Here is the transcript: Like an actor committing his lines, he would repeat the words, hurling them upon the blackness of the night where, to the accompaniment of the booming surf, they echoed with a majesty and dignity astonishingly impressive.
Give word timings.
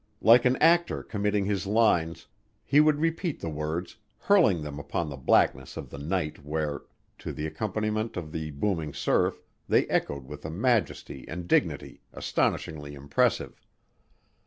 Like 0.23 0.45
an 0.45 0.55
actor 0.55 1.03
committing 1.03 1.45
his 1.45 1.67
lines, 1.67 2.25
he 2.65 2.79
would 2.79 2.99
repeat 2.99 3.39
the 3.39 3.51
words, 3.51 3.97
hurling 4.17 4.63
them 4.63 4.79
upon 4.79 5.09
the 5.09 5.15
blackness 5.15 5.77
of 5.77 5.91
the 5.91 5.99
night 5.99 6.43
where, 6.43 6.81
to 7.19 7.31
the 7.31 7.45
accompaniment 7.45 8.17
of 8.17 8.31
the 8.31 8.49
booming 8.49 8.95
surf, 8.95 9.43
they 9.69 9.85
echoed 9.89 10.25
with 10.25 10.43
a 10.43 10.49
majesty 10.49 11.23
and 11.27 11.47
dignity 11.47 12.01
astonishingly 12.13 12.95
impressive. 12.95 13.63